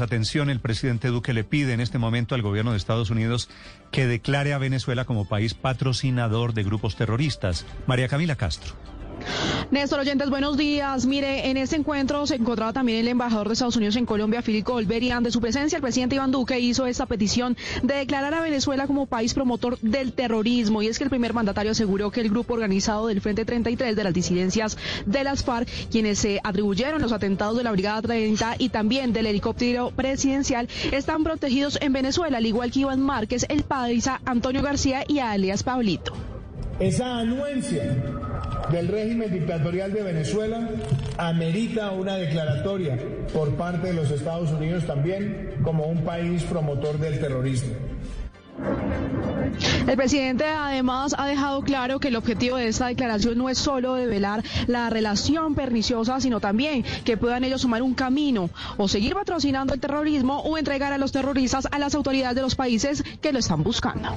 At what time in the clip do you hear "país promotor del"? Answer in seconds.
19.06-20.12, 46.04-47.20